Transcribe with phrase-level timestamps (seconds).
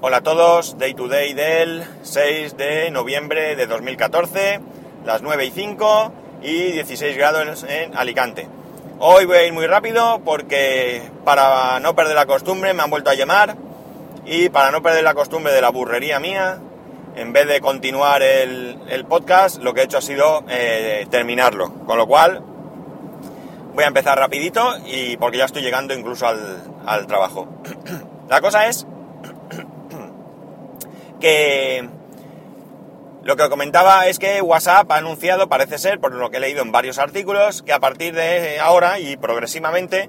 [0.00, 4.60] Hola a todos, Day to Day del 6 de noviembre de 2014,
[5.04, 8.46] las 9 y 5 y 16 grados en Alicante.
[9.00, 13.10] Hoy voy a ir muy rápido porque para no perder la costumbre me han vuelto
[13.10, 13.56] a llamar
[14.24, 16.60] y para no perder la costumbre de la burrería mía,
[17.16, 21.74] en vez de continuar el, podcast, lo que he hecho ha sido eh, terminarlo.
[21.86, 22.40] Con lo cual
[23.74, 27.48] voy a empezar rapidito y porque ya estoy llegando incluso al, al trabajo.
[28.28, 28.86] la cosa es
[31.20, 31.88] que
[33.24, 36.62] lo que comentaba es que WhatsApp ha anunciado, parece ser, por lo que he leído
[36.62, 40.08] en varios artículos, que a partir de ahora y progresivamente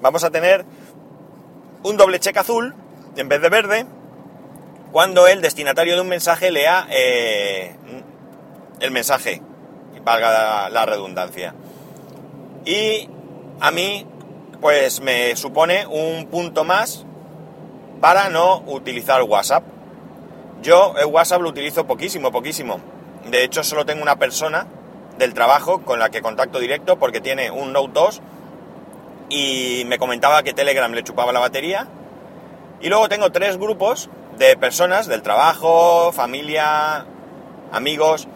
[0.00, 0.64] vamos a tener
[1.82, 2.74] un doble cheque azul
[3.16, 3.86] en vez de verde
[4.92, 7.74] cuando el destinatario de un mensaje lea eh,
[8.80, 9.40] el mensaje,
[10.04, 11.54] valga la redundancia.
[12.64, 13.08] Y
[13.60, 14.06] a mí,
[14.60, 17.04] pues me supone un punto más
[18.00, 19.62] para no utilizar WhatsApp.
[20.62, 22.80] Yo el WhatsApp lo utilizo poquísimo, poquísimo.
[23.30, 24.66] De hecho, solo tengo una persona
[25.18, 28.20] del trabajo con la que contacto directo porque tiene un Note 2
[29.30, 31.88] y me comentaba que Telegram le chupaba la batería.
[32.82, 37.06] Y luego tengo tres grupos de personas del trabajo, familia,
[37.72, 38.28] amigos,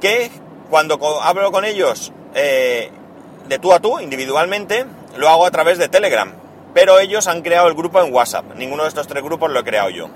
[0.00, 0.30] que
[0.70, 2.90] cuando hablo con ellos eh,
[3.48, 6.32] de tú a tú, individualmente, lo hago a través de Telegram.
[6.72, 8.54] Pero ellos han creado el grupo en WhatsApp.
[8.54, 10.08] Ninguno de estos tres grupos lo he creado yo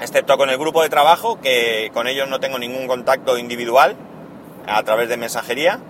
[0.00, 3.96] excepto con el grupo de trabajo, que con ellos no tengo ningún contacto individual
[4.66, 5.80] a través de mensajería,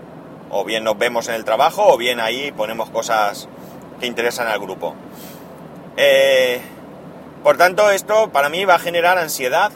[0.50, 3.48] o bien nos vemos en el trabajo, o bien ahí ponemos cosas
[4.00, 4.94] que interesan al grupo.
[5.96, 6.60] Eh,
[7.42, 9.72] por tanto, esto para mí va a generar ansiedad,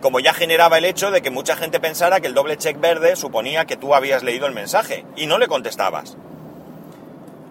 [0.00, 3.16] como ya generaba el hecho de que mucha gente pensara que el doble check verde
[3.16, 6.16] suponía que tú habías leído el mensaje y no le contestabas.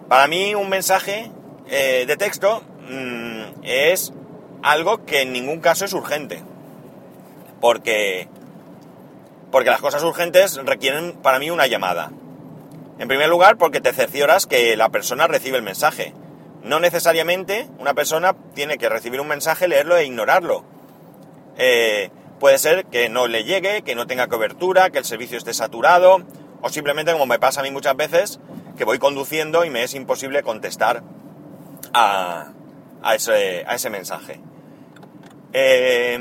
[0.08, 1.30] Para mí un mensaje
[1.68, 4.12] eh, de texto mm, es
[4.66, 6.42] algo que en ningún caso es urgente.
[7.60, 8.26] Porque,
[9.52, 12.10] porque las cosas urgentes requieren para mí una llamada.
[12.98, 16.14] En primer lugar, porque te cercioras que la persona recibe el mensaje.
[16.64, 20.64] No necesariamente una persona tiene que recibir un mensaje, leerlo e ignorarlo.
[21.58, 25.54] Eh, puede ser que no le llegue, que no tenga cobertura, que el servicio esté
[25.54, 26.18] saturado,
[26.60, 28.40] o simplemente, como me pasa a mí muchas veces,
[28.76, 31.04] que voy conduciendo y me es imposible contestar
[31.94, 32.48] a,
[33.02, 34.40] a, ese, a ese mensaje.
[35.58, 36.18] Eh,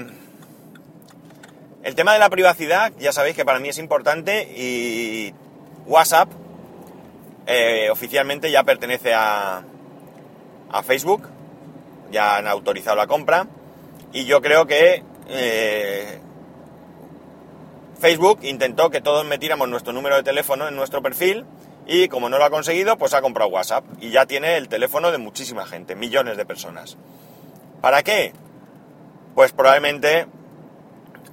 [1.84, 5.34] el tema de la privacidad, ya sabéis que para mí es importante y
[5.85, 6.29] WhatsApp
[7.45, 9.62] eh, oficialmente ya pertenece a,
[10.85, 11.28] Facebook,
[12.12, 13.47] ya han autorizado la compra
[14.13, 16.19] y yo creo que eh,
[18.00, 21.44] Facebook intentó que todos metiéramos nuestro número de teléfono en nuestro perfil
[21.85, 25.12] y como no lo ha conseguido, pues ha comprado WhatsApp y ya tiene el teléfono
[25.12, 26.95] de muchísima gente, millones de personas.
[27.81, 28.31] ¿Para qué?
[29.35, 30.28] Pues probablemente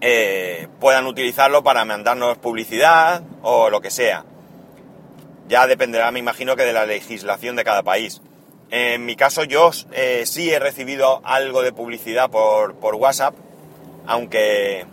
[0.01, 4.25] eh, puedan utilizarlo para mandarnos publicidad o lo que sea.
[5.49, 8.21] Ya dependerá, me imagino, que de la legislación de cada país.
[8.71, 13.35] En mi caso yo eh, sí he recibido algo de publicidad por, WhatsApp,
[14.07, 14.87] aunque,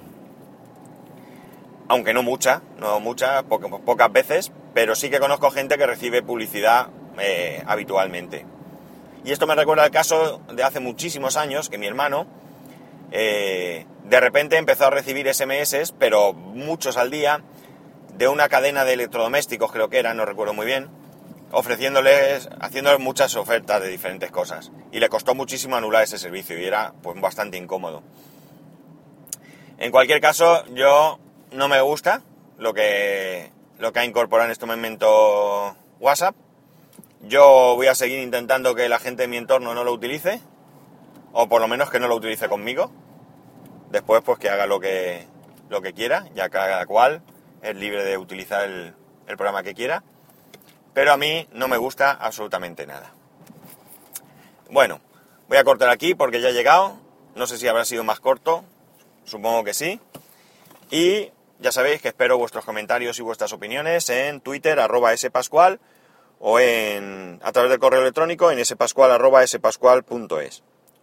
[1.88, 6.90] aunque no mucha, no mucha, pocas veces, pero sí que conozco gente que recibe publicidad
[7.20, 8.46] eh, habitualmente.
[9.24, 12.28] Y esto me recuerda el caso de hace muchísimos años que mi hermano,
[13.12, 17.42] eh, de repente empezó a recibir SMS, pero muchos al día,
[18.16, 20.90] de una cadena de electrodomésticos, creo que era, no recuerdo muy bien,
[21.52, 24.72] ofreciéndoles, haciéndoles muchas ofertas de diferentes cosas.
[24.92, 28.04] Y le costó muchísimo anular ese servicio y era pues bastante incómodo.
[29.78, 31.20] En cualquier caso, yo
[31.52, 32.22] no me gusta
[32.58, 36.36] lo que, lo que ha incorporado en este momento WhatsApp.
[37.22, 40.42] Yo voy a seguir intentando que la gente de mi entorno no lo utilice,
[41.32, 42.92] o por lo menos que no lo utilice conmigo.
[43.92, 45.28] Después, pues que haga lo que,
[45.70, 47.22] lo que quiera, ya cada cual
[47.62, 48.96] es libre de utilizar el,
[49.26, 50.04] programa que quiera.
[50.94, 53.14] Pero a mí no me gusta absolutamente nada.
[54.70, 55.02] Bueno,
[55.48, 56.98] voy a cortar aquí porque ya he llegado.
[57.36, 58.64] No sé si habrá sido más corto,
[59.24, 60.00] supongo que sí.
[60.90, 65.80] Y ya sabéis que espero vuestros comentarios y vuestras opiniones en Twitter, arroba spascual,
[66.40, 70.64] o en, a través del correo electrónico en spascual, arroba spascual.es.